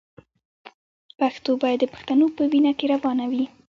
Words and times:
پښتو 1.19 1.51
باید 1.61 1.79
د 1.81 1.85
پښتنو 1.93 2.25
په 2.37 2.43
وینه 2.51 2.71
کې 2.79 2.85
روانه 2.93 3.25
وي. 3.31 3.45